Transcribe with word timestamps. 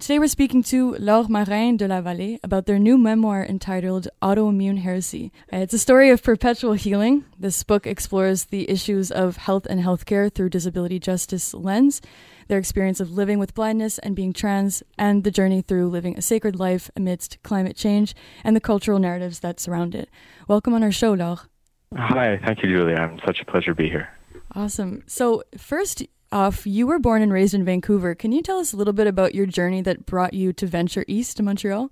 Today 0.00 0.18
we're 0.18 0.26
speaking 0.26 0.62
to 0.64 0.94
Laure 0.98 1.28
Marin 1.28 1.78
de 1.78 1.88
la 1.88 2.02
Vallée 2.02 2.38
about 2.42 2.66
their 2.66 2.78
new 2.78 2.98
memoir 2.98 3.42
entitled 3.42 4.08
Autoimmune 4.20 4.80
Heresy. 4.80 5.32
Uh, 5.50 5.58
it's 5.58 5.72
a 5.72 5.78
story 5.78 6.10
of 6.10 6.22
perpetual 6.22 6.74
healing. 6.74 7.24
This 7.38 7.62
book 7.62 7.86
explores 7.86 8.46
the 8.46 8.68
issues 8.68 9.10
of 9.10 9.38
health 9.38 9.64
and 9.70 9.80
healthcare 9.80 10.30
through 10.30 10.50
disability 10.50 10.98
justice 10.98 11.54
lens, 11.54 12.02
their 12.48 12.58
experience 12.58 13.00
of 13.00 13.12
living 13.12 13.38
with 13.38 13.54
blindness 13.54 13.98
and 14.00 14.14
being 14.14 14.34
trans, 14.34 14.82
and 14.98 15.24
the 15.24 15.30
journey 15.30 15.62
through 15.62 15.88
living 15.88 16.18
a 16.18 16.22
sacred 16.22 16.56
life 16.56 16.90
amidst 16.94 17.42
climate 17.42 17.76
change 17.76 18.14
and 18.44 18.54
the 18.54 18.60
cultural 18.60 18.98
narratives 18.98 19.40
that 19.40 19.58
surround 19.60 19.94
it. 19.94 20.10
Welcome 20.46 20.74
on 20.74 20.82
our 20.82 20.92
show, 20.92 21.14
Laure. 21.14 21.48
Hi, 21.96 22.38
thank 22.44 22.62
you, 22.62 22.68
Julia. 22.68 22.96
I'm 22.96 23.18
such 23.24 23.40
a 23.40 23.46
pleasure 23.46 23.70
to 23.70 23.74
be 23.74 23.88
here. 23.88 24.10
Awesome. 24.54 25.04
So, 25.06 25.42
first, 25.56 26.02
off, 26.32 26.66
you 26.66 26.86
were 26.86 26.98
born 26.98 27.22
and 27.22 27.32
raised 27.32 27.54
in 27.54 27.64
Vancouver. 27.64 28.14
Can 28.14 28.32
you 28.32 28.42
tell 28.42 28.58
us 28.58 28.72
a 28.72 28.76
little 28.76 28.92
bit 28.92 29.06
about 29.06 29.34
your 29.34 29.46
journey 29.46 29.80
that 29.82 30.06
brought 30.06 30.34
you 30.34 30.52
to 30.54 30.66
venture 30.66 31.04
east 31.06 31.36
to 31.38 31.42
Montreal? 31.42 31.90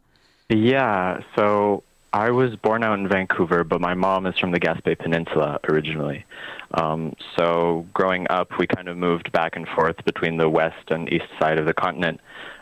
Yeah, 0.49 1.21
so 1.37 1.83
I 2.13 2.31
was 2.31 2.55
born 2.57 2.85
out 2.85 2.99
in 2.99 3.09
Vancouver, 3.09 3.65
but 3.65 3.81
my 3.81 3.95
mom 3.95 4.27
is 4.27 4.39
from 4.39 4.53
the 4.53 4.61
Gaspé 4.61 4.99
Peninsula 4.99 5.59
originally. 5.69 6.25
Um, 6.73 7.15
so 7.37 7.87
growing 7.95 8.27
up, 8.31 8.59
we 8.59 8.67
kind 8.67 8.89
of 8.89 8.97
moved 8.97 9.33
back 9.33 9.57
and 9.57 9.67
forth 9.69 9.97
between 10.05 10.37
the 10.37 10.49
west 10.49 10.91
and 10.91 11.13
east 11.13 11.27
side 11.41 11.59
of 11.59 11.67
the 11.67 11.75
continent. 11.75 12.21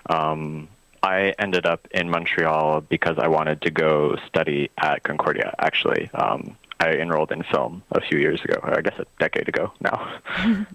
Um, 0.09 0.69
I 1.03 1.35
ended 1.39 1.67
up 1.67 1.87
in 1.91 2.09
Montreal 2.09 2.83
because 2.83 3.17
I 3.19 3.29
wanted 3.29 3.61
to 3.63 3.71
go 3.71 4.17
study 4.29 4.71
at 4.79 5.03
Concordia, 5.03 5.55
actually. 5.59 6.09
Um, 6.15 6.57
I 6.79 6.93
enrolled 6.93 7.33
in 7.33 7.43
film 7.45 7.83
a 7.93 8.01
few 8.01 8.19
years 8.19 8.41
ago, 8.43 8.59
or 8.63 8.79
I 8.79 8.81
guess 8.81 8.99
a 8.99 9.07
decade 9.19 9.49
ago 9.49 9.73
now. 9.81 10.19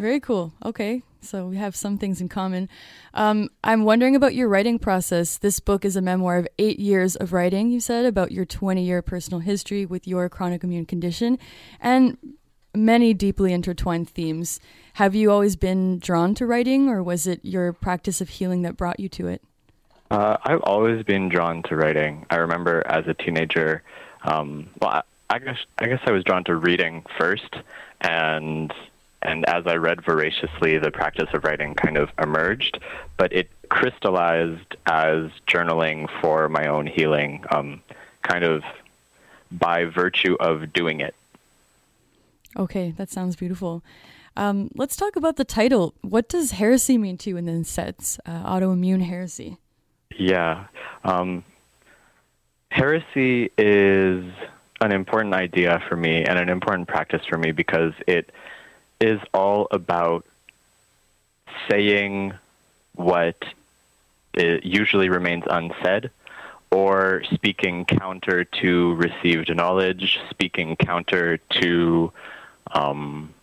Very 0.00 0.18
cool. 0.18 0.54
Okay, 0.64 1.02
so 1.20 1.46
we 1.46 1.58
have 1.58 1.76
some 1.76 1.98
things 1.98 2.22
in 2.22 2.30
common. 2.30 2.70
Um, 3.12 3.50
I'm 3.62 3.84
wondering 3.84 4.16
about 4.16 4.34
your 4.34 4.48
writing 4.48 4.78
process. 4.78 5.36
This 5.36 5.60
book 5.60 5.84
is 5.84 5.94
a 5.94 6.00
memoir 6.00 6.38
of 6.38 6.48
eight 6.58 6.80
years 6.80 7.16
of 7.16 7.34
writing, 7.34 7.70
you 7.70 7.80
said, 7.80 8.06
about 8.06 8.32
your 8.32 8.46
20 8.46 8.82
year 8.82 9.02
personal 9.02 9.40
history 9.40 9.84
with 9.84 10.08
your 10.08 10.30
chronic 10.30 10.64
immune 10.64 10.86
condition 10.86 11.38
and 11.82 12.16
many 12.74 13.12
deeply 13.12 13.52
intertwined 13.52 14.08
themes. 14.08 14.58
Have 14.94 15.14
you 15.14 15.30
always 15.30 15.54
been 15.54 15.98
drawn 15.98 16.34
to 16.36 16.46
writing, 16.46 16.88
or 16.88 17.02
was 17.02 17.26
it 17.26 17.40
your 17.42 17.74
practice 17.74 18.22
of 18.22 18.30
healing 18.30 18.62
that 18.62 18.78
brought 18.78 18.98
you 18.98 19.10
to 19.10 19.26
it? 19.26 19.42
Uh, 20.10 20.38
I've 20.42 20.62
always 20.62 21.04
been 21.04 21.28
drawn 21.28 21.62
to 21.64 21.76
writing. 21.76 22.24
I 22.30 22.36
remember 22.36 22.82
as 22.86 23.06
a 23.06 23.12
teenager, 23.12 23.82
um, 24.22 24.70
well, 24.80 24.92
I, 24.92 25.02
I 25.28 25.38
guess 25.40 25.58
I 25.76 25.88
guess 25.88 26.00
I 26.06 26.10
was 26.10 26.24
drawn 26.24 26.44
to 26.44 26.56
reading 26.56 27.04
first, 27.18 27.54
and 28.00 28.72
and 29.22 29.46
as 29.48 29.66
I 29.66 29.74
read 29.76 30.02
voraciously, 30.04 30.78
the 30.78 30.90
practice 30.90 31.28
of 31.34 31.44
writing 31.44 31.74
kind 31.74 31.96
of 31.96 32.10
emerged, 32.20 32.80
but 33.16 33.32
it 33.32 33.50
crystallized 33.68 34.76
as 34.86 35.30
journaling 35.46 36.08
for 36.20 36.48
my 36.48 36.66
own 36.66 36.86
healing, 36.86 37.44
um, 37.50 37.82
kind 38.22 38.44
of 38.44 38.62
by 39.52 39.84
virtue 39.84 40.36
of 40.40 40.72
doing 40.72 41.00
it. 41.00 41.14
Okay, 42.56 42.92
that 42.96 43.10
sounds 43.10 43.36
beautiful. 43.36 43.82
Um, 44.36 44.70
let's 44.74 44.96
talk 44.96 45.16
about 45.16 45.36
the 45.36 45.44
title. 45.44 45.94
What 46.02 46.28
does 46.28 46.52
heresy 46.52 46.96
mean 46.98 47.16
to 47.18 47.30
you 47.30 47.36
in 47.36 47.46
the 47.46 47.64
sense, 47.64 48.18
Uh, 48.24 48.42
autoimmune 48.44 49.02
heresy. 49.02 49.58
Yeah. 50.16 50.66
Um, 51.04 51.44
heresy 52.70 53.50
is 53.58 54.24
an 54.80 54.92
important 54.92 55.34
idea 55.34 55.82
for 55.88 55.96
me 55.96 56.24
and 56.24 56.38
an 56.38 56.48
important 56.48 56.88
practice 56.88 57.22
for 57.28 57.38
me 57.38 57.52
because 57.52 57.92
it 58.06 58.30
is 59.00 59.20
all 59.32 59.68
about 59.70 60.24
saying 61.68 62.34
what 62.94 63.36
usually 64.36 65.08
remains 65.08 65.44
unsaid 65.48 66.10
or 66.70 67.22
speaking 67.32 67.84
counter 67.84 68.44
to 68.44 68.94
received 68.94 69.54
knowledge, 69.54 70.20
speaking 70.30 70.76
counter 70.76 71.38
to 71.38 72.12
um, 72.72 73.34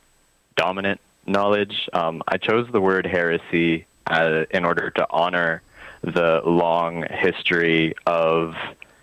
dominant 0.56 1.01
knowledge. 1.25 1.89
Um, 1.91 2.24
I 2.28 2.38
chose 2.38 2.68
the 2.72 2.79
word 2.79 3.06
heresy 3.06 3.85
uh, 4.06 4.45
in 4.51 4.63
order 4.63 4.91
to 4.91 5.07
honor 5.09 5.62
the 6.01 6.41
long 6.45 7.03
history 7.09 7.95
of 8.06 8.56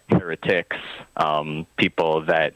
heretics, 0.09 0.77
um, 1.17 1.67
people 1.77 2.25
that 2.27 2.55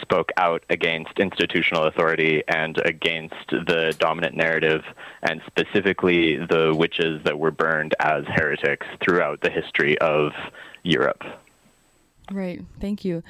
spoke 0.00 0.30
out 0.36 0.62
against 0.70 1.18
institutional 1.18 1.84
authority 1.84 2.42
and 2.48 2.80
against 2.84 3.34
the 3.50 3.94
dominant 3.98 4.36
narrative, 4.36 4.82
and 5.22 5.40
specifically 5.46 6.36
the 6.36 6.74
witches 6.76 7.20
that 7.24 7.38
were 7.38 7.50
burned 7.50 7.94
as 8.00 8.24
heretics 8.26 8.86
throughout 9.02 9.40
the 9.40 9.50
history 9.50 9.98
of 9.98 10.32
Europe. 10.82 11.22
Right. 12.30 12.62
Thank 12.80 13.04
you. 13.04 13.22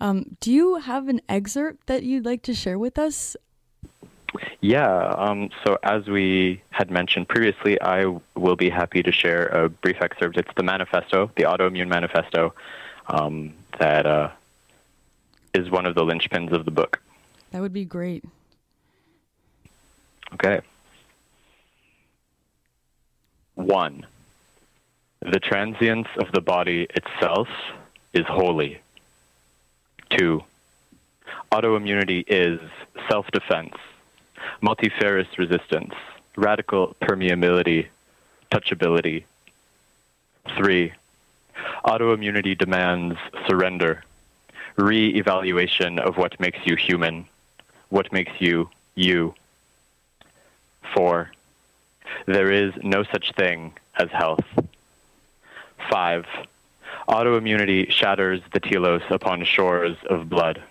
Um, 0.00 0.36
do 0.40 0.52
you 0.52 0.76
have 0.76 1.08
an 1.08 1.20
excerpt 1.28 1.86
that 1.86 2.02
you'd 2.02 2.24
like 2.24 2.42
to 2.42 2.54
share 2.54 2.78
with 2.78 2.98
us? 2.98 3.36
Yeah. 4.60 5.14
Um, 5.16 5.50
so, 5.64 5.78
as 5.82 6.06
we 6.06 6.62
had 6.70 6.90
mentioned 6.90 7.28
previously, 7.28 7.80
I 7.80 8.04
will 8.34 8.56
be 8.56 8.68
happy 8.68 9.02
to 9.02 9.12
share 9.12 9.46
a 9.46 9.68
brief 9.68 9.96
excerpt. 10.00 10.36
It's 10.36 10.50
the 10.56 10.62
manifesto, 10.62 11.30
the 11.36 11.44
Autoimmune 11.44 11.88
Manifesto, 11.88 12.54
um, 13.08 13.54
that 13.78 14.06
uh, 14.06 14.30
is 15.54 15.70
one 15.70 15.86
of 15.86 15.94
the 15.94 16.02
linchpins 16.02 16.52
of 16.52 16.64
the 16.64 16.70
book. 16.70 17.00
That 17.50 17.60
would 17.60 17.72
be 17.72 17.84
great. 17.84 18.24
Okay. 20.34 20.60
One, 23.54 24.04
the 25.20 25.40
transience 25.40 26.08
of 26.18 26.30
the 26.32 26.40
body 26.40 26.86
itself 26.94 27.48
is 28.12 28.26
holy. 28.26 28.80
Two, 30.10 30.42
autoimmunity 31.52 32.24
is 32.26 32.60
self 33.08 33.26
defense, 33.30 33.74
multifarious 34.60 35.38
resistance, 35.38 35.94
radical 36.36 36.94
permeability, 37.00 37.86
touchability. 38.52 39.24
Three, 40.56 40.92
autoimmunity 41.84 42.56
demands 42.56 43.16
surrender 43.48 44.02
re-evaluation 44.76 45.98
of 45.98 46.16
what 46.16 46.38
makes 46.38 46.58
you 46.64 46.76
human, 46.76 47.26
what 47.88 48.12
makes 48.12 48.32
you 48.40 48.68
you. 48.94 49.34
Four, 50.94 51.30
there 52.26 52.50
is 52.50 52.74
no 52.82 53.02
such 53.04 53.32
thing 53.32 53.72
as 53.98 54.10
health. 54.10 54.44
Five, 55.90 56.26
autoimmunity 57.08 57.90
shatters 57.90 58.40
the 58.52 58.60
telos 58.60 59.02
upon 59.10 59.44
shores 59.44 59.96
of 60.08 60.28
blood. 60.28 60.62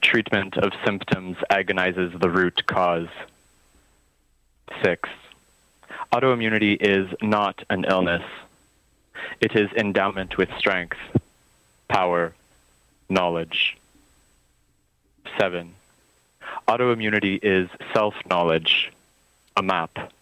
Treatment 0.00 0.56
of 0.56 0.72
symptoms 0.84 1.36
agonizes 1.50 2.12
the 2.18 2.30
root 2.30 2.66
cause. 2.66 3.08
Six, 4.82 5.08
autoimmunity 6.12 6.76
is 6.80 7.12
not 7.22 7.62
an 7.70 7.84
illness. 7.88 8.22
It 9.40 9.56
is 9.56 9.70
endowment 9.72 10.36
with 10.36 10.48
strength, 10.58 10.98
power, 11.88 12.34
knowledge. 13.08 13.76
Seven, 15.38 15.74
autoimmunity 16.68 17.38
is 17.42 17.68
self 17.92 18.14
knowledge, 18.28 18.92
a 19.56 19.62
map, 19.62 20.12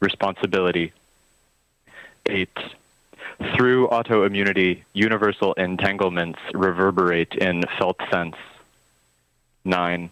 responsibility. 0.00 0.92
Eight, 2.26 2.56
through 3.56 3.88
autoimmunity, 3.88 4.82
universal 4.92 5.52
entanglements 5.54 6.38
reverberate 6.54 7.34
in 7.34 7.62
felt 7.78 7.98
sense. 8.10 8.36
Nine, 9.64 10.10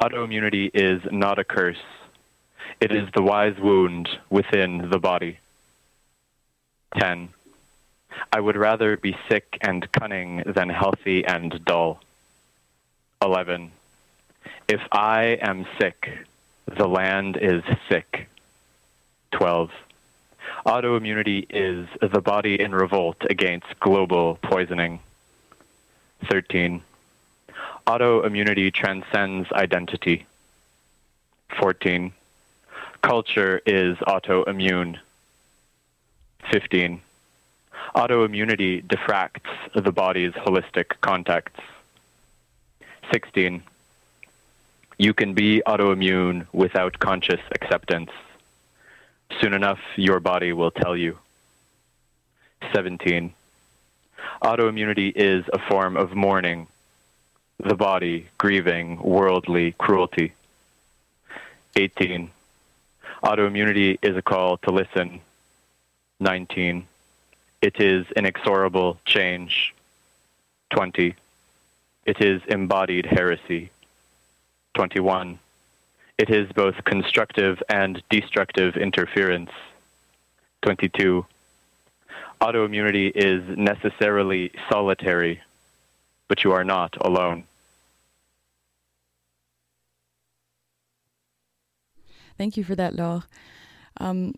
autoimmunity 0.00 0.70
is 0.72 1.02
not 1.10 1.38
a 1.38 1.44
curse, 1.44 1.82
it 2.80 2.92
is 2.92 3.08
the 3.14 3.22
wise 3.22 3.58
wound 3.58 4.08
within 4.30 4.90
the 4.90 4.98
body. 4.98 5.38
Ten, 6.98 7.30
I 8.32 8.40
would 8.40 8.56
rather 8.56 8.96
be 8.96 9.16
sick 9.28 9.58
and 9.60 9.90
cunning 9.92 10.42
than 10.46 10.68
healthy 10.68 11.24
and 11.24 11.64
dull. 11.64 12.00
11. 13.22 13.72
If 14.68 14.80
I 14.92 15.38
am 15.40 15.66
sick, 15.78 16.10
the 16.66 16.86
land 16.86 17.38
is 17.40 17.62
sick. 17.88 18.28
12. 19.32 19.70
Autoimmunity 20.66 21.46
is 21.50 21.88
the 22.00 22.20
body 22.20 22.60
in 22.60 22.74
revolt 22.74 23.16
against 23.28 23.66
global 23.80 24.38
poisoning. 24.42 25.00
13. 26.30 26.82
Autoimmunity 27.86 28.72
transcends 28.72 29.50
identity. 29.52 30.26
14. 31.58 32.12
Culture 33.02 33.60
is 33.66 33.96
autoimmune. 33.98 34.98
15 36.50 37.00
autoimmunity 37.94 38.84
diffracts 38.84 39.50
the 39.74 39.92
body's 39.92 40.32
holistic 40.32 41.00
contexts. 41.00 41.60
16. 43.12 43.62
You 44.98 45.12
can 45.12 45.34
be 45.34 45.62
autoimmune 45.66 46.46
without 46.52 46.98
conscious 46.98 47.40
acceptance. 47.52 48.10
Soon 49.40 49.54
enough, 49.54 49.80
your 49.96 50.20
body 50.20 50.52
will 50.52 50.70
tell 50.70 50.96
you. 50.96 51.18
17. 52.72 53.32
Autoimmunity 54.42 55.12
is 55.14 55.44
a 55.52 55.58
form 55.58 55.96
of 55.96 56.14
mourning, 56.14 56.66
the 57.58 57.74
body 57.74 58.28
grieving 58.38 59.00
worldly 59.02 59.72
cruelty. 59.72 60.32
18. 61.76 62.30
Autoimmunity 63.22 63.98
is 64.02 64.16
a 64.16 64.22
call 64.22 64.58
to 64.58 64.70
listen. 64.70 65.20
19. 66.20 66.86
It 67.64 67.80
is 67.80 68.04
inexorable 68.14 68.98
change. 69.06 69.74
20. 70.68 71.14
It 72.04 72.20
is 72.20 72.42
embodied 72.46 73.06
heresy. 73.06 73.70
21. 74.74 75.38
It 76.18 76.28
is 76.28 76.52
both 76.52 76.74
constructive 76.84 77.62
and 77.70 78.02
destructive 78.10 78.76
interference. 78.76 79.50
22. 80.60 81.24
Autoimmunity 82.42 83.10
is 83.14 83.42
necessarily 83.56 84.52
solitary, 84.70 85.40
but 86.28 86.44
you 86.44 86.52
are 86.52 86.64
not 86.64 86.94
alone. 87.00 87.44
Thank 92.36 92.58
you 92.58 92.64
for 92.64 92.74
that, 92.74 92.94
Laure. 92.94 93.22
Um, 93.96 94.34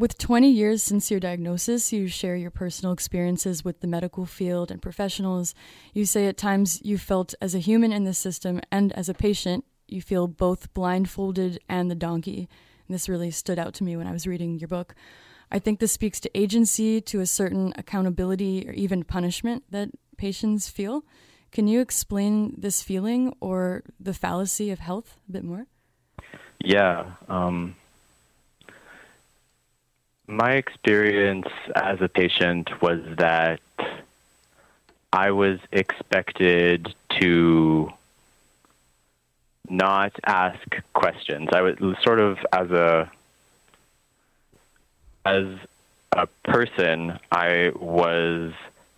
with 0.00 0.16
20 0.16 0.50
years 0.50 0.82
since 0.82 1.10
your 1.10 1.20
diagnosis, 1.20 1.92
you 1.92 2.08
share 2.08 2.34
your 2.34 2.50
personal 2.50 2.90
experiences 2.90 3.62
with 3.62 3.80
the 3.80 3.86
medical 3.86 4.24
field 4.24 4.70
and 4.70 4.80
professionals. 4.80 5.54
You 5.92 6.06
say 6.06 6.26
at 6.26 6.38
times 6.38 6.80
you 6.82 6.96
felt 6.96 7.34
as 7.42 7.54
a 7.54 7.58
human 7.58 7.92
in 7.92 8.04
the 8.04 8.14
system 8.14 8.62
and 8.72 8.94
as 8.94 9.10
a 9.10 9.14
patient, 9.14 9.62
you 9.88 10.00
feel 10.00 10.26
both 10.26 10.72
blindfolded 10.72 11.60
and 11.68 11.90
the 11.90 11.94
donkey. 11.94 12.48
And 12.88 12.94
this 12.94 13.10
really 13.10 13.30
stood 13.30 13.58
out 13.58 13.74
to 13.74 13.84
me 13.84 13.94
when 13.94 14.06
I 14.06 14.12
was 14.12 14.26
reading 14.26 14.58
your 14.58 14.68
book. 14.68 14.94
I 15.52 15.58
think 15.58 15.80
this 15.80 15.92
speaks 15.92 16.18
to 16.20 16.30
agency, 16.34 17.02
to 17.02 17.20
a 17.20 17.26
certain 17.26 17.74
accountability, 17.76 18.66
or 18.66 18.72
even 18.72 19.04
punishment 19.04 19.64
that 19.68 19.90
patients 20.16 20.70
feel. 20.70 21.04
Can 21.52 21.68
you 21.68 21.82
explain 21.82 22.54
this 22.56 22.80
feeling 22.80 23.34
or 23.38 23.82
the 24.00 24.14
fallacy 24.14 24.70
of 24.70 24.78
health 24.78 25.18
a 25.28 25.32
bit 25.32 25.44
more? 25.44 25.66
Yeah. 26.64 27.16
Um, 27.28 27.76
my 30.30 30.52
experience 30.52 31.48
as 31.74 32.00
a 32.00 32.08
patient 32.08 32.80
was 32.80 33.00
that 33.18 33.60
I 35.12 35.32
was 35.32 35.58
expected 35.72 36.94
to 37.20 37.92
not 39.68 40.12
ask 40.24 40.58
questions. 40.94 41.48
I 41.52 41.62
was 41.62 41.76
sort 42.02 42.20
of 42.20 42.38
as 42.52 42.70
a 42.70 43.10
as 45.24 45.46
a 46.12 46.26
person, 46.44 47.18
I 47.30 47.72
was 47.78 48.52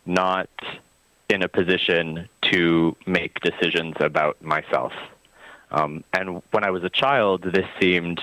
not 0.06 0.48
in 1.28 1.42
a 1.42 1.48
position 1.48 2.28
to 2.42 2.96
make 3.06 3.40
decisions 3.40 3.96
about 4.00 4.40
myself. 4.42 4.92
Um, 5.70 6.04
and 6.12 6.42
when 6.52 6.64
I 6.64 6.70
was 6.70 6.84
a 6.84 6.90
child, 6.90 7.42
this 7.42 7.66
seemed 7.80 8.20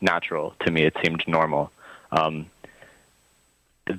natural 0.00 0.54
to 0.60 0.70
me. 0.70 0.82
It 0.82 0.96
seemed 1.02 1.26
normal. 1.26 1.72
Um, 2.12 2.46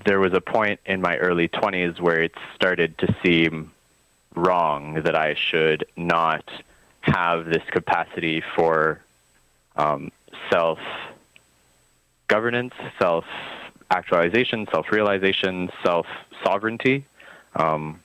there 0.06 0.20
was 0.20 0.34
a 0.34 0.42
point 0.42 0.80
in 0.86 1.02
my 1.02 1.18
early 1.18 1.48
20s 1.48 2.00
where 2.00 2.22
it 2.22 2.34
started 2.56 2.98
to 3.00 3.16
seem 3.24 3.72
wrong 4.36 5.02
that 5.04 5.16
I 5.16 5.36
should 5.36 5.86
not 5.98 6.50
have 7.02 7.46
this 7.46 7.64
capacity 7.72 8.42
for 8.56 9.02
um, 9.76 10.12
self 10.50 10.80
governance, 12.28 12.74
self 13.00 13.26
actualization, 13.90 14.68
self 14.72 14.92
realization, 14.92 15.70
self 15.84 16.08
sovereignty. 16.44 17.06
Um, 17.56 18.00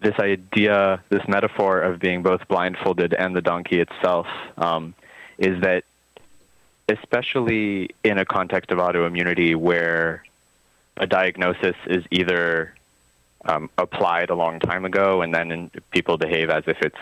this 0.00 0.18
idea, 0.18 1.02
this 1.10 1.26
metaphor 1.28 1.80
of 1.80 2.00
being 2.00 2.22
both 2.22 2.46
blindfolded 2.48 3.14
and 3.14 3.36
the 3.36 3.42
donkey 3.42 3.80
itself, 3.80 4.26
um, 4.56 4.94
is 5.38 5.60
that 5.60 5.84
especially 6.88 7.90
in 8.04 8.18
a 8.18 8.24
context 8.24 8.70
of 8.70 8.78
autoimmunity 8.78 9.56
where 9.56 10.24
a 10.96 11.06
diagnosis 11.06 11.76
is 11.86 12.04
either 12.10 12.74
um, 13.44 13.70
applied 13.78 14.30
a 14.30 14.34
long 14.34 14.60
time 14.60 14.84
ago 14.84 15.22
and 15.22 15.34
then 15.34 15.70
people 15.90 16.16
behave 16.18 16.50
as 16.50 16.64
if 16.66 16.80
it's 16.82 16.96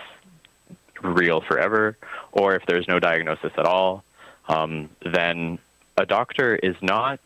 real 1.02 1.40
forever, 1.40 1.96
or 2.32 2.54
if 2.54 2.64
there's 2.66 2.86
no 2.86 3.00
diagnosis 3.00 3.52
at 3.56 3.64
all, 3.64 4.04
um, 4.48 4.88
then 5.04 5.58
a 5.96 6.06
doctor 6.06 6.56
is 6.56 6.76
not 6.82 7.20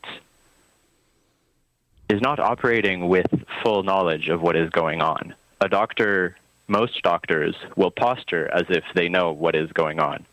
is 2.08 2.20
not 2.20 2.38
operating 2.38 3.08
with 3.08 3.26
full 3.62 3.82
knowledge 3.82 4.28
of 4.28 4.42
what 4.42 4.54
is 4.56 4.68
going 4.70 5.00
on 5.00 5.34
a 5.64 5.68
doctor, 5.68 6.36
most 6.68 7.02
doctors 7.02 7.56
will 7.74 7.90
posture 7.90 8.48
as 8.52 8.64
if 8.68 8.84
they 8.94 9.08
know 9.08 9.32
what 9.32 9.54
is 9.56 9.72
going 9.72 9.98
on. 9.98 10.24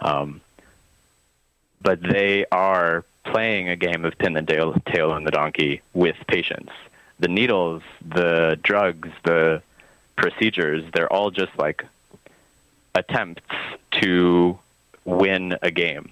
Um, 0.00 0.40
but 1.86 2.02
they 2.02 2.44
are 2.50 3.04
playing 3.22 3.68
a 3.68 3.76
game 3.76 4.04
of 4.04 4.18
pin 4.18 4.32
the 4.32 4.42
tail, 4.42 4.74
tail 4.86 5.12
on 5.12 5.22
the 5.22 5.30
donkey 5.30 5.80
with 5.94 6.16
patients. 6.26 6.72
The 7.20 7.28
needles, 7.28 7.80
the 8.04 8.58
drugs, 8.60 9.08
the 9.22 9.62
procedures, 10.16 10.82
they're 10.92 11.10
all 11.12 11.30
just 11.30 11.56
like 11.56 11.84
attempts 12.96 13.54
to 14.00 14.58
win 15.04 15.56
a 15.62 15.70
game. 15.70 16.10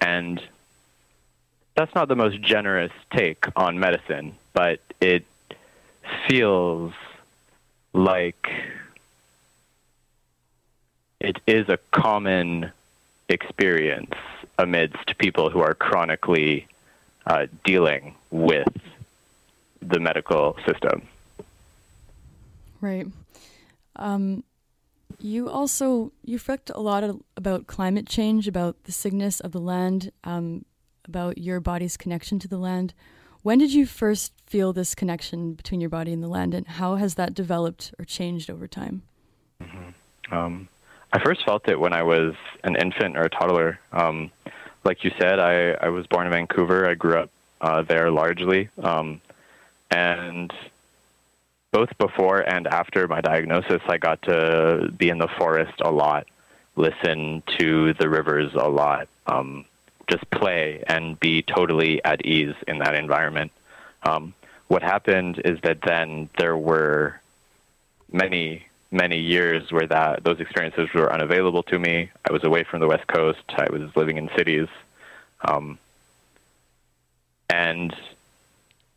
And 0.00 0.40
that's 1.74 1.94
not 1.94 2.08
the 2.08 2.16
most 2.16 2.40
generous 2.40 2.92
take 3.14 3.44
on 3.56 3.78
medicine, 3.78 4.36
but 4.54 4.80
it 5.02 5.26
feels 6.26 6.94
like 7.92 8.50
it 11.20 11.36
is 11.46 11.68
a 11.68 11.78
common 11.92 12.72
experience 13.28 14.14
amidst 14.58 15.16
people 15.18 15.50
who 15.50 15.60
are 15.60 15.74
chronically 15.74 16.66
uh, 17.26 17.46
dealing 17.64 18.14
with 18.30 18.68
the 19.80 20.00
medical 20.00 20.56
system. 20.66 21.06
Right. 22.80 23.06
Um, 23.96 24.44
you 25.20 25.48
also 25.48 26.12
you 26.24 26.34
reflect 26.34 26.70
a 26.74 26.80
lot 26.80 27.02
of, 27.04 27.20
about 27.36 27.66
climate 27.66 28.06
change, 28.06 28.46
about 28.46 28.84
the 28.84 28.92
sickness 28.92 29.40
of 29.40 29.52
the 29.52 29.60
land, 29.60 30.12
um, 30.24 30.64
about 31.06 31.38
your 31.38 31.60
body's 31.60 31.96
connection 31.96 32.38
to 32.40 32.48
the 32.48 32.58
land. 32.58 32.94
When 33.42 33.58
did 33.58 33.72
you 33.72 33.86
first 33.86 34.32
feel 34.46 34.72
this 34.72 34.94
connection 34.94 35.54
between 35.54 35.80
your 35.80 35.90
body 35.90 36.12
and 36.12 36.22
the 36.22 36.28
land, 36.28 36.54
and 36.54 36.66
how 36.66 36.96
has 36.96 37.14
that 37.14 37.34
developed 37.34 37.94
or 37.98 38.04
changed 38.04 38.50
over 38.50 38.68
time? 38.68 39.02
Mm-hmm. 39.62 40.34
Um, 40.34 40.68
I 41.12 41.18
first 41.20 41.44
felt 41.44 41.68
it 41.68 41.80
when 41.80 41.92
I 41.92 42.02
was 42.02 42.34
an 42.64 42.76
infant 42.76 43.16
or 43.16 43.22
a 43.22 43.30
toddler. 43.30 43.78
Um, 43.92 44.30
like 44.84 45.04
you 45.04 45.10
said, 45.18 45.38
I, 45.38 45.72
I 45.72 45.88
was 45.88 46.06
born 46.06 46.26
in 46.26 46.32
Vancouver. 46.32 46.88
I 46.88 46.94
grew 46.94 47.18
up 47.18 47.30
uh, 47.60 47.82
there 47.82 48.10
largely. 48.10 48.68
Um, 48.82 49.20
and 49.90 50.52
both 51.72 51.96
before 51.98 52.40
and 52.40 52.66
after 52.66 53.08
my 53.08 53.20
diagnosis, 53.20 53.82
I 53.86 53.98
got 53.98 54.22
to 54.22 54.92
be 54.96 55.08
in 55.08 55.18
the 55.18 55.28
forest 55.28 55.80
a 55.80 55.90
lot, 55.90 56.26
listen 56.76 57.42
to 57.58 57.94
the 57.94 58.08
rivers 58.08 58.54
a 58.54 58.68
lot, 58.68 59.08
um, 59.26 59.64
just 60.08 60.28
play 60.30 60.82
and 60.86 61.18
be 61.20 61.42
totally 61.42 62.02
at 62.04 62.24
ease 62.24 62.54
in 62.66 62.78
that 62.78 62.94
environment. 62.94 63.52
Um, 64.02 64.34
what 64.68 64.82
happened 64.82 65.40
is 65.44 65.60
that 65.62 65.80
then 65.82 66.30
there 66.38 66.56
were 66.56 67.20
many 68.12 68.66
many 68.90 69.18
years 69.18 69.70
where 69.70 69.86
that 69.86 70.24
those 70.24 70.40
experiences 70.40 70.88
were 70.94 71.12
unavailable 71.12 71.62
to 71.64 71.78
me. 71.78 72.10
I 72.28 72.32
was 72.32 72.44
away 72.44 72.64
from 72.64 72.80
the 72.80 72.86
West 72.86 73.06
Coast. 73.06 73.42
I 73.50 73.66
was 73.70 73.94
living 73.94 74.16
in 74.16 74.30
cities, 74.36 74.68
um, 75.42 75.78
and 77.50 77.94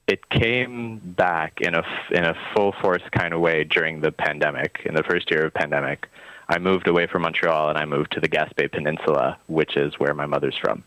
it 0.07 0.29
came 0.29 0.99
back 0.99 1.61
in 1.61 1.75
a 1.75 1.83
in 2.11 2.23
a 2.23 2.35
full 2.53 2.71
force 2.71 3.03
kind 3.11 3.33
of 3.33 3.39
way 3.39 3.63
during 3.63 4.01
the 4.01 4.11
pandemic. 4.11 4.81
In 4.85 4.95
the 4.95 5.03
first 5.03 5.29
year 5.31 5.45
of 5.45 5.53
pandemic, 5.53 6.07
I 6.49 6.59
moved 6.59 6.87
away 6.87 7.07
from 7.07 7.23
Montreal 7.23 7.69
and 7.69 7.77
I 7.77 7.85
moved 7.85 8.11
to 8.13 8.19
the 8.19 8.29
Gaspé 8.29 8.71
Peninsula, 8.71 9.37
which 9.47 9.77
is 9.77 9.99
where 9.99 10.13
my 10.13 10.25
mother's 10.25 10.57
from 10.57 10.83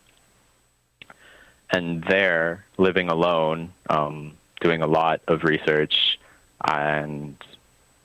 and 1.71 2.03
there, 2.03 2.65
living 2.77 3.09
alone, 3.09 3.71
um, 3.89 4.33
doing 4.61 4.81
a 4.81 4.87
lot 4.87 5.21
of 5.27 5.43
research 5.43 6.19
and 6.65 7.35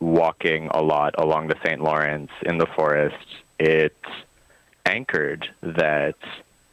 walking 0.01 0.69
a 0.69 0.83
lot 0.83 1.15
along 1.19 1.49
the 1.49 1.57
St. 1.65 1.81
Lawrence 1.83 2.31
in 2.43 2.59
the 2.59 2.67
forest, 2.67 3.27
it 3.59 3.97
anchored 4.87 5.49
that 5.63 6.17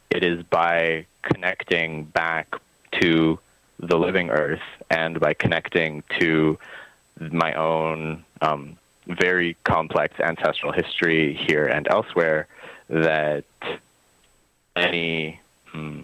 it 0.09 0.23
is 0.23 0.41
by 0.43 1.05
connecting 1.21 2.05
back 2.05 2.55
to 2.93 3.37
the 3.79 3.97
living 3.97 4.29
earth 4.29 4.61
and 4.89 5.19
by 5.19 5.33
connecting 5.33 6.03
to 6.19 6.57
my 7.19 7.53
own 7.53 8.23
um, 8.41 8.77
very 9.07 9.55
complex 9.63 10.19
ancestral 10.19 10.71
history 10.71 11.33
here 11.33 11.65
and 11.65 11.87
elsewhere 11.89 12.47
that 12.89 13.43
any 14.75 15.39
mm, 15.73 16.03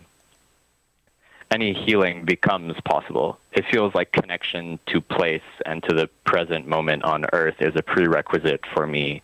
any 1.53 1.72
healing 1.72 2.25
becomes 2.25 2.75
possible. 2.81 3.38
It 3.51 3.65
feels 3.72 3.93
like 3.93 4.12
connection 4.12 4.79
to 4.88 5.00
place 5.00 5.43
and 5.67 5.83
to 5.83 5.93
the 5.93 6.07
present 6.25 6.67
moment 6.67 7.03
on 7.03 7.25
earth 7.31 7.62
is 7.62 7.75
a 7.75 7.83
prerequisite 7.83 8.65
for 8.74 8.88
me 8.88 9.22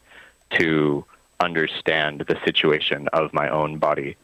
to 0.52 1.04
understand 1.40 2.26
the 2.28 2.40
situation 2.46 3.08
of 3.14 3.34
my 3.34 3.50
own 3.50 3.80
body. 3.80 4.16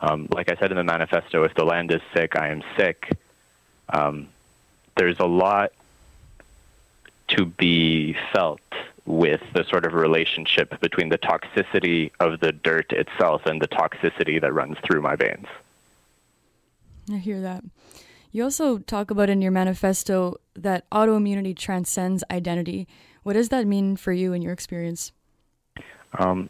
Um, 0.00 0.26
like 0.32 0.50
I 0.50 0.56
said 0.56 0.72
in 0.72 0.76
the 0.76 0.82
manifesto, 0.82 1.44
if 1.44 1.54
the 1.54 1.64
land 1.64 1.92
is 1.92 2.00
sick, 2.12 2.34
I 2.34 2.48
am 2.48 2.64
sick. 2.76 3.16
Um, 3.88 4.28
there's 4.96 5.20
a 5.20 5.26
lot 5.26 5.70
to 7.28 7.46
be 7.46 8.16
felt 8.32 8.60
with 9.06 9.40
the 9.54 9.64
sort 9.64 9.86
of 9.86 9.94
relationship 9.94 10.80
between 10.80 11.10
the 11.10 11.18
toxicity 11.18 12.10
of 12.18 12.40
the 12.40 12.50
dirt 12.50 12.92
itself 12.92 13.46
and 13.46 13.62
the 13.62 13.68
toxicity 13.68 14.40
that 14.40 14.52
runs 14.52 14.78
through 14.84 15.00
my 15.00 15.14
veins. 15.14 15.46
I 17.10 17.16
hear 17.16 17.40
that. 17.40 17.64
You 18.30 18.44
also 18.44 18.78
talk 18.78 19.10
about 19.10 19.28
in 19.28 19.42
your 19.42 19.52
manifesto 19.52 20.36
that 20.54 20.88
autoimmunity 20.90 21.56
transcends 21.56 22.24
identity. 22.30 22.88
What 23.22 23.34
does 23.34 23.50
that 23.50 23.66
mean 23.66 23.96
for 23.96 24.12
you 24.12 24.32
in 24.32 24.42
your 24.42 24.52
experience? 24.52 25.12
Um, 26.18 26.48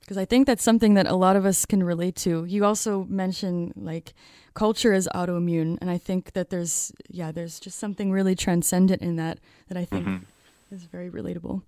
because 0.00 0.18
I 0.18 0.24
think 0.24 0.48
that's 0.48 0.64
something 0.64 0.94
that 0.94 1.06
a 1.06 1.14
lot 1.14 1.36
of 1.36 1.46
us 1.46 1.64
can 1.64 1.84
relate 1.84 2.16
to. 2.16 2.44
You 2.44 2.64
also 2.64 3.04
mention 3.08 3.72
like 3.76 4.12
culture 4.54 4.92
is 4.92 5.08
autoimmune, 5.14 5.78
and 5.80 5.88
I 5.88 5.98
think 5.98 6.32
that 6.32 6.50
there's 6.50 6.92
yeah, 7.08 7.30
there's 7.30 7.60
just 7.60 7.78
something 7.78 8.10
really 8.10 8.34
transcendent 8.34 9.02
in 9.02 9.14
that 9.16 9.38
that 9.68 9.78
I 9.78 9.84
think 9.84 10.06
mm-hmm. 10.06 10.74
is 10.74 10.82
very 10.82 11.10
relatable. 11.10 11.62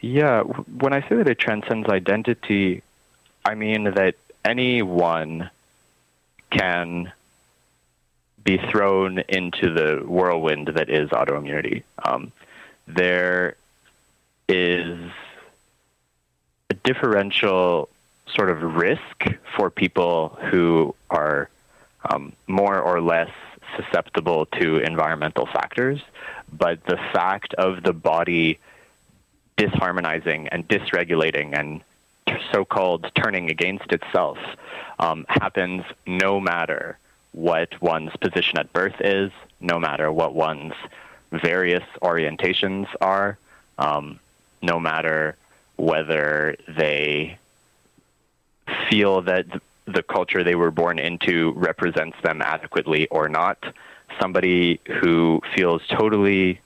Yeah, 0.00 0.42
when 0.42 0.92
I 0.92 1.00
say 1.08 1.16
that 1.16 1.28
it 1.28 1.40
transcends 1.40 1.88
identity, 1.88 2.82
I 3.44 3.56
mean 3.56 3.84
that 3.84 4.14
anyone 4.44 5.50
can 6.50 7.12
be 8.44 8.58
thrown 8.58 9.18
into 9.28 9.72
the 9.72 10.02
whirlwind 10.04 10.68
that 10.68 10.90
is 10.90 11.10
autoimmunity. 11.10 11.82
Um, 12.04 12.32
there 12.86 13.56
is 14.48 14.98
a 16.70 16.74
differential 16.74 17.88
sort 18.34 18.50
of 18.50 18.62
risk 18.62 19.26
for 19.56 19.70
people 19.70 20.36
who 20.50 20.94
are 21.10 21.48
um, 22.10 22.32
more 22.46 22.80
or 22.80 23.00
less 23.00 23.30
susceptible 23.76 24.46
to 24.46 24.78
environmental 24.78 25.46
factors, 25.46 26.00
but 26.52 26.84
the 26.84 26.96
fact 27.12 27.54
of 27.54 27.82
the 27.82 27.92
body 27.92 28.58
disharmonizing 29.56 30.48
and 30.50 30.66
dysregulating 30.68 31.58
and 31.58 31.82
so-called 32.52 33.10
turning 33.14 33.50
against 33.50 33.92
itself 33.92 34.38
um, 34.98 35.24
happens 35.28 35.84
no 36.06 36.40
matter 36.40 36.98
what 37.32 37.80
one's 37.80 38.14
position 38.16 38.58
at 38.58 38.72
birth 38.72 39.00
is, 39.00 39.30
no 39.60 39.78
matter 39.78 40.12
what 40.12 40.34
one's 40.34 40.74
various 41.30 41.84
orientations 42.02 42.86
are, 43.00 43.38
um, 43.78 44.20
no 44.60 44.78
matter 44.78 45.36
whether 45.76 46.56
they 46.68 47.38
feel 48.90 49.22
that 49.22 49.46
the 49.86 50.02
culture 50.02 50.44
they 50.44 50.54
were 50.54 50.70
born 50.70 50.98
into 50.98 51.52
represents 51.52 52.16
them 52.22 52.42
adequately 52.42 53.08
or 53.08 53.28
not. 53.28 53.58
Somebody 54.20 54.78
who 54.86 55.40
feels 55.54 55.82
totally 55.88 56.60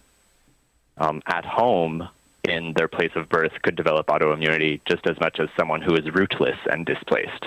um, 0.99 1.23
at 1.27 1.45
home 1.45 2.09
in 2.49 2.73
their 2.75 2.89
place 2.89 3.13
of 3.15 3.29
birth 3.29 3.53
could 3.63 3.77
develop 3.77 4.07
autoimmunity 4.07 4.81
just 4.85 5.07
as 5.07 5.19
much 5.21 5.41
as 5.41 5.49
someone 5.57 5.83
who 5.83 5.95
is 5.95 6.05
rootless 6.15 6.59
and 6.71 6.87
displaced. 6.87 7.47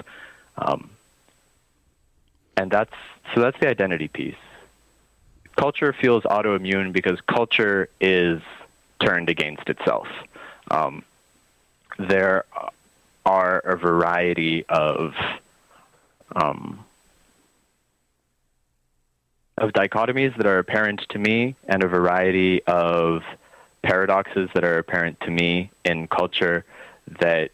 Um, 0.57 0.89
and 2.57 2.69
that's 2.69 2.93
so 3.33 3.41
that's 3.41 3.59
the 3.59 3.69
identity 3.69 4.07
piece. 4.07 4.35
Culture 5.55 5.93
feels 5.93 6.23
autoimmune 6.23 6.91
because 6.91 7.19
culture 7.21 7.89
is 8.01 8.41
turned 8.99 9.29
against 9.29 9.69
itself. 9.69 10.07
Um, 10.69 11.03
there 11.97 12.45
are 13.25 13.59
a 13.59 13.77
variety 13.77 14.65
of 14.67 15.13
um, 16.35 16.83
of 19.57 19.71
dichotomies 19.71 20.35
that 20.37 20.45
are 20.45 20.59
apparent 20.59 21.05
to 21.09 21.19
me, 21.19 21.55
and 21.67 21.83
a 21.83 21.87
variety 21.87 22.63
of 22.63 23.23
paradoxes 23.81 24.49
that 24.53 24.63
are 24.63 24.77
apparent 24.77 25.19
to 25.21 25.31
me 25.31 25.71
in 25.85 26.07
culture 26.07 26.65
that 27.19 27.51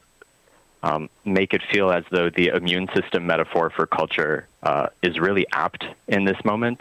um, 0.83 1.09
make 1.23 1.53
it 1.53 1.61
feel 1.71 1.91
as 1.91 2.03
though 2.11 2.29
the 2.29 2.47
immune 2.49 2.87
system 2.93 3.25
metaphor 3.25 3.69
for 3.69 3.87
culture 3.87 4.47
uh, 4.63 4.87
is 5.01 5.19
really 5.19 5.45
apt 5.51 5.83
in 6.07 6.25
this 6.25 6.43
moment. 6.45 6.79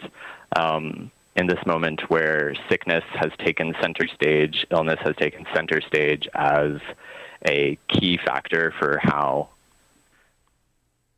Um, 0.55 1.11
in 1.35 1.47
this 1.47 1.65
moment 1.65 2.09
where 2.09 2.55
sickness 2.69 3.03
has 3.13 3.31
taken 3.39 3.75
center 3.81 4.07
stage, 4.07 4.65
illness 4.71 4.99
has 5.01 5.15
taken 5.17 5.45
center 5.53 5.81
stage 5.81 6.29
as 6.33 6.79
a 7.45 7.77
key 7.89 8.17
factor 8.17 8.71
for 8.79 8.99
how 9.03 9.49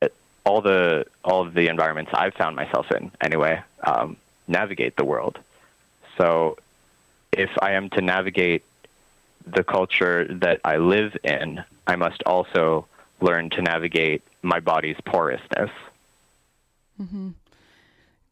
it, 0.01 0.13
all 0.43 0.61
the 0.61 1.05
all 1.23 1.45
of 1.45 1.53
the 1.53 1.67
environments 1.67 2.11
I've 2.13 2.33
found 2.33 2.55
myself 2.55 2.91
in 2.91 3.11
anyway 3.21 3.61
um, 3.85 4.17
navigate 4.47 4.95
the 4.95 5.05
world. 5.05 5.37
So, 6.17 6.57
if 7.37 7.51
I 7.61 7.73
am 7.73 7.89
to 7.91 8.01
navigate 8.01 8.63
the 9.45 9.63
culture 9.63 10.27
that 10.41 10.59
I 10.65 10.77
live 10.77 11.15
in, 11.23 11.63
I 11.85 11.95
must 11.95 12.21
also 12.23 12.87
learn 13.21 13.49
to 13.51 13.61
navigate 13.61 14.21
my 14.41 14.59
body's 14.59 14.97
porousness. 15.05 15.71
Mm-hmm. 17.01 17.29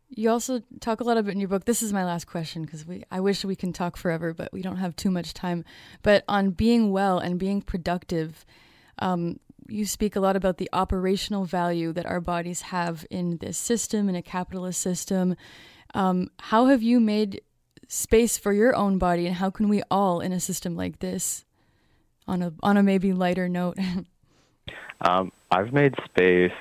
You 0.10 0.30
also 0.30 0.62
talk 0.80 1.02
a 1.02 1.04
lot 1.04 1.18
about 1.18 1.34
in 1.34 1.40
your 1.40 1.50
book. 1.50 1.66
This 1.66 1.82
is 1.82 1.92
my 1.92 2.06
last 2.06 2.26
question 2.26 2.64
because 2.64 2.86
we 2.86 3.04
I 3.12 3.20
wish 3.20 3.44
we 3.44 3.56
can 3.56 3.74
talk 3.74 3.98
forever, 3.98 4.34
but 4.34 4.52
we 4.54 4.62
don't 4.62 4.78
have 4.78 4.96
too 4.96 5.12
much 5.12 5.34
time. 5.34 5.66
But 6.04 6.24
on 6.28 6.52
being 6.52 6.92
well 6.92 7.20
and 7.20 7.40
being 7.40 7.62
productive, 7.62 8.46
um, 9.00 9.40
you 9.68 9.86
speak 9.86 10.16
a 10.16 10.20
lot 10.20 10.36
about 10.36 10.58
the 10.58 10.70
operational 10.72 11.46
value 11.46 11.92
that 11.94 12.06
our 12.06 12.22
bodies 12.22 12.62
have 12.62 13.06
in 13.10 13.38
this 13.38 13.58
system, 13.58 14.08
in 14.08 14.16
a 14.16 14.22
capitalist 14.22 14.80
system. 14.80 15.36
Um, 15.94 16.30
how 16.40 16.68
have 16.68 16.84
you 16.84 17.00
made 17.00 17.42
space 17.88 18.38
for 18.38 18.54
your 18.54 18.76
own 18.76 18.98
body, 18.98 19.28
and 19.28 19.36
how 19.36 19.50
can 19.50 19.70
we 19.70 19.84
all, 19.90 20.20
in 20.20 20.32
a 20.32 20.40
system 20.40 20.76
like 20.76 21.00
this, 21.00 21.46
on 22.28 22.42
a 22.42 22.54
on 22.64 22.78
a 22.78 22.84
maybe 22.84 23.14
lighter 23.14 23.48
note? 23.50 23.78
um, 25.02 25.32
I've 25.52 25.74
made 25.74 25.96
space 26.06 26.52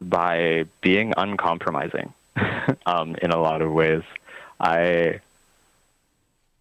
by 0.00 0.66
being 0.80 1.12
uncompromising 1.16 2.12
um, 2.86 3.16
in 3.22 3.30
a 3.30 3.38
lot 3.38 3.62
of 3.62 3.72
ways. 3.72 4.02
I 4.60 5.20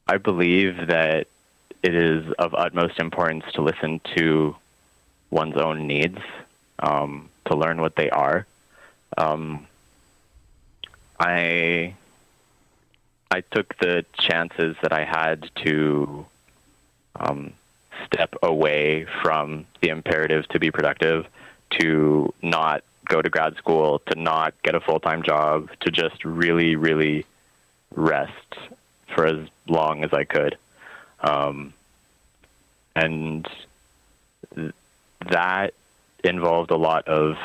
I 0.07 0.17
believe 0.17 0.87
that 0.87 1.27
it 1.83 1.95
is 1.95 2.31
of 2.33 2.53
utmost 2.53 2.99
importance 2.99 3.45
to 3.53 3.61
listen 3.61 4.01
to 4.15 4.55
one's 5.29 5.57
own 5.57 5.87
needs, 5.87 6.19
um, 6.79 7.29
to 7.45 7.55
learn 7.55 7.81
what 7.81 7.95
they 7.95 8.09
are. 8.09 8.45
Um, 9.17 9.67
I 11.19 11.95
I 13.29 13.41
took 13.41 13.77
the 13.79 14.05
chances 14.17 14.75
that 14.81 14.93
I 14.93 15.03
had 15.03 15.49
to 15.65 16.25
um, 17.15 17.53
step 18.05 18.35
away 18.41 19.05
from 19.21 19.65
the 19.81 19.89
imperative 19.89 20.47
to 20.49 20.59
be 20.59 20.71
productive, 20.71 21.25
to 21.79 22.33
not 22.41 22.83
go 23.07 23.21
to 23.21 23.29
grad 23.29 23.55
school, 23.57 23.99
to 24.07 24.19
not 24.19 24.53
get 24.63 24.75
a 24.75 24.79
full 24.79 24.99
time 24.99 25.23
job, 25.23 25.69
to 25.81 25.91
just 25.91 26.23
really, 26.23 26.75
really 26.75 27.25
rest 27.95 28.31
for 29.13 29.25
as 29.25 29.47
long 29.67 30.03
as 30.03 30.13
I 30.13 30.23
could. 30.23 30.57
Um, 31.19 31.73
and 32.95 33.47
th- 34.55 34.73
that 35.29 35.73
involved 36.23 36.71
a 36.71 36.77
lot 36.77 37.07
of 37.07 37.37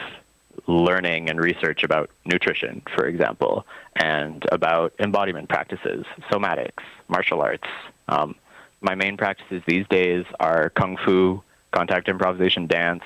learning 0.66 1.28
and 1.28 1.40
research 1.40 1.82
about 1.82 2.10
nutrition, 2.24 2.82
for 2.94 3.06
example, 3.06 3.66
and 3.96 4.44
about 4.52 4.92
embodiment 4.98 5.48
practices, 5.48 6.04
somatics, 6.30 6.82
martial 7.08 7.40
arts. 7.40 7.68
Um, 8.08 8.34
my 8.80 8.94
main 8.94 9.16
practices 9.16 9.62
these 9.66 9.86
days 9.88 10.24
are 10.40 10.70
kung 10.70 10.96
fu, 10.96 11.42
contact 11.72 12.08
improvisation 12.08 12.66
dance, 12.66 13.04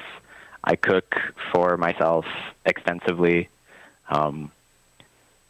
I 0.65 0.75
cook 0.77 1.17
for 1.53 1.77
myself 1.77 2.27
extensively. 2.65 3.49
Um, 4.09 4.51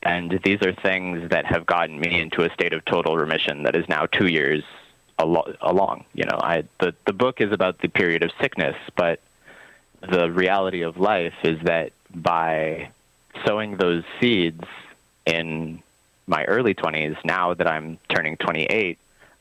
and 0.02 0.38
these 0.44 0.62
are 0.62 0.72
things 0.72 1.30
that 1.30 1.46
have 1.46 1.66
gotten 1.66 1.98
me 1.98 2.20
into 2.20 2.42
a 2.42 2.50
state 2.52 2.72
of 2.72 2.84
total 2.84 3.16
remission 3.16 3.64
that 3.64 3.74
is 3.74 3.88
now 3.88 4.06
two 4.06 4.26
years 4.26 4.62
along. 5.18 6.04
You 6.12 6.24
know, 6.24 6.38
I, 6.38 6.64
the, 6.80 6.94
the 7.06 7.14
book 7.14 7.40
is 7.40 7.50
about 7.50 7.78
the 7.78 7.88
period 7.88 8.22
of 8.22 8.30
sickness, 8.40 8.76
but 8.94 9.20
the 10.00 10.30
reality 10.30 10.82
of 10.82 10.98
life 10.98 11.34
is 11.42 11.58
that 11.62 11.92
by 12.14 12.90
sowing 13.44 13.76
those 13.76 14.04
seeds 14.20 14.64
in 15.24 15.82
my 16.26 16.44
early 16.44 16.74
20s, 16.74 17.16
now 17.24 17.54
that 17.54 17.66
I'm 17.66 17.98
turning 18.08 18.36
28, 18.36 18.98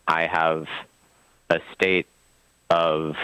I 0.07 0.27
have 0.27 0.67
a 1.50 1.60
state 1.74 2.07
of 2.69 3.15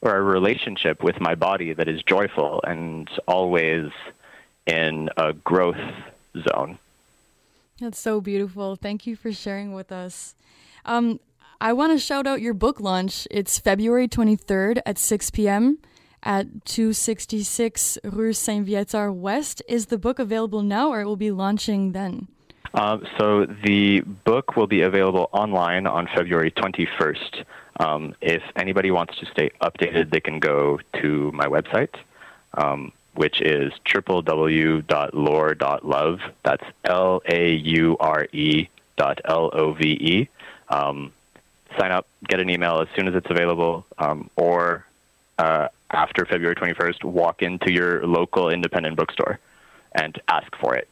or 0.00 0.16
a 0.16 0.22
relationship 0.22 1.02
with 1.02 1.18
my 1.18 1.34
body 1.34 1.72
that 1.72 1.88
is 1.88 2.02
joyful 2.02 2.62
and 2.66 3.08
always 3.26 3.90
in 4.66 5.08
a 5.16 5.32
growth 5.32 5.80
zone. 6.36 6.78
That's 7.80 7.98
so 7.98 8.20
beautiful. 8.20 8.76
Thank 8.76 9.06
you 9.06 9.16
for 9.16 9.32
sharing 9.32 9.72
with 9.72 9.90
us. 9.90 10.34
Um, 10.84 11.20
I 11.60 11.72
want 11.72 11.92
to 11.92 11.98
shout 11.98 12.26
out 12.26 12.42
your 12.42 12.54
book 12.54 12.80
launch. 12.80 13.26
It's 13.30 13.58
February 13.58 14.06
23rd 14.06 14.80
at 14.84 14.98
6 14.98 15.30
p.m. 15.30 15.78
at 16.24 16.64
266 16.64 17.98
Rue 18.02 18.32
Saint 18.32 18.66
Viateur 18.66 19.12
West. 19.12 19.62
Is 19.68 19.86
the 19.86 19.98
book 19.98 20.18
available 20.18 20.62
now 20.62 20.90
or 20.90 21.00
it 21.02 21.04
will 21.04 21.16
be 21.16 21.30
launching 21.30 21.92
then? 21.92 22.26
Uh, 22.74 22.98
so 23.18 23.46
the 23.46 24.00
book 24.00 24.56
will 24.56 24.66
be 24.66 24.82
available 24.82 25.28
online 25.32 25.86
on 25.86 26.08
February 26.14 26.50
21st. 26.50 27.44
Um, 27.78 28.14
if 28.20 28.42
anybody 28.56 28.90
wants 28.90 29.16
to 29.18 29.26
stay 29.26 29.50
updated, 29.60 30.10
they 30.10 30.18
can 30.20 30.40
go 30.40 30.80
to 31.00 31.30
my 31.32 31.46
website, 31.46 31.94
um, 32.54 32.90
which 33.14 33.40
is 33.40 33.72
www.laure.love. 33.86 34.82
That's 36.42 36.64
L 36.84 37.22
A 37.28 37.52
U 37.54 37.96
R 38.00 38.26
E 38.32 38.68
dot 38.96 39.20
L 39.24 39.50
O 39.52 39.72
V 39.72 39.84
E. 39.84 40.28
Um, 40.68 41.12
sign 41.78 41.92
up, 41.92 42.08
get 42.26 42.40
an 42.40 42.50
email 42.50 42.80
as 42.80 42.88
soon 42.96 43.06
as 43.08 43.14
it's 43.14 43.30
available, 43.30 43.86
um, 43.98 44.30
or 44.36 44.84
uh, 45.38 45.68
after 45.94 46.26
February 46.26 46.54
21st, 46.54 47.04
walk 47.04 47.42
into 47.42 47.72
your 47.72 48.06
local 48.06 48.50
independent 48.50 48.96
bookstore 48.96 49.38
and 49.92 50.20
ask 50.28 50.54
for 50.60 50.74
it. 50.74 50.88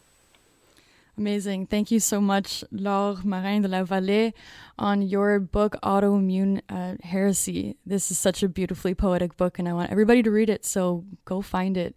Amazing. 1.18 1.66
Thank 1.66 1.90
you 1.90 2.00
so 2.00 2.20
much, 2.22 2.64
Laure 2.72 3.22
Marin 3.22 3.60
de 3.60 3.68
la 3.68 3.84
Vallée, 3.84 4.32
on 4.78 5.02
your 5.02 5.38
book, 5.40 5.76
Autoimmune 5.82 6.62
uh, 6.70 6.94
Heresy. 7.02 7.76
This 7.84 8.10
is 8.10 8.18
such 8.18 8.42
a 8.42 8.48
beautifully 8.48 8.94
poetic 8.94 9.36
book, 9.36 9.58
and 9.58 9.68
I 9.68 9.74
want 9.74 9.90
everybody 9.90 10.22
to 10.22 10.30
read 10.30 10.48
it, 10.48 10.64
so 10.64 11.04
go 11.26 11.42
find 11.42 11.76
it. 11.76 11.94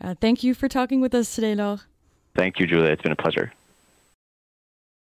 Uh, 0.00 0.14
thank 0.20 0.44
you 0.44 0.54
for 0.54 0.68
talking 0.68 1.00
with 1.00 1.14
us 1.14 1.34
today, 1.34 1.56
Laure. 1.56 1.80
Thank 2.36 2.60
you, 2.60 2.66
Julia. 2.66 2.90
It's 2.90 3.02
been 3.02 3.12
a 3.12 3.16
pleasure. 3.16 3.52